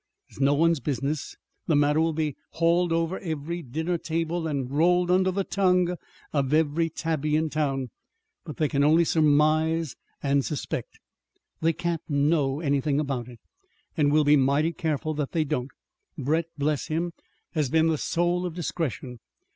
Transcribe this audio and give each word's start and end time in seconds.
It's 0.29 0.39
no 0.41 0.55
one's 0.55 0.79
business. 0.79 1.35
The 1.67 1.75
matter 1.75 2.01
will 2.01 2.11
be 2.13 2.35
hauled 2.53 2.91
over 2.91 3.19
every 3.19 3.61
dinner 3.61 3.99
table 3.99 4.47
and 4.47 4.71
rolled 4.71 5.11
under 5.11 5.29
the 5.29 5.43
tongue 5.43 5.95
of 6.33 6.51
every 6.55 6.85
old 6.85 6.95
tabby 6.95 7.35
in 7.35 7.51
town. 7.51 7.91
But 8.43 8.57
they 8.57 8.67
can 8.67 8.83
only 8.83 9.05
surmise 9.05 9.95
and 10.23 10.43
suspect. 10.43 10.97
They 11.61 11.73
can't 11.73 12.01
know 12.09 12.61
anything 12.61 12.99
about 12.99 13.27
it. 13.27 13.41
And 13.95 14.11
we'll 14.11 14.23
be 14.25 14.35
mighty 14.37 14.73
careful 14.73 15.13
that 15.13 15.33
they 15.33 15.43
don't. 15.43 15.69
Brett 16.17 16.45
bless 16.57 16.87
him! 16.87 17.11
has 17.51 17.69
been 17.69 17.85
the 17.85 17.99
soul 17.99 18.47
of 18.47 18.55
discretion. 18.55 19.19